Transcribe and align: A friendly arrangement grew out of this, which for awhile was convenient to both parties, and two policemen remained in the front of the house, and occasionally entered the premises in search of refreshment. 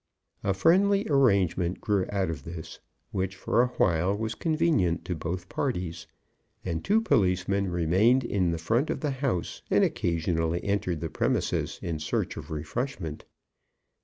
A 0.43 0.55
friendly 0.55 1.05
arrangement 1.11 1.79
grew 1.79 2.07
out 2.09 2.31
of 2.31 2.43
this, 2.43 2.79
which 3.11 3.35
for 3.35 3.61
awhile 3.61 4.17
was 4.17 4.33
convenient 4.33 5.05
to 5.05 5.13
both 5.13 5.47
parties, 5.47 6.07
and 6.65 6.83
two 6.83 7.01
policemen 7.01 7.69
remained 7.69 8.23
in 8.23 8.49
the 8.49 8.57
front 8.57 8.89
of 8.89 9.01
the 9.01 9.11
house, 9.11 9.61
and 9.69 9.83
occasionally 9.83 10.63
entered 10.63 11.01
the 11.01 11.09
premises 11.11 11.79
in 11.83 11.99
search 11.99 12.35
of 12.35 12.49
refreshment. 12.49 13.25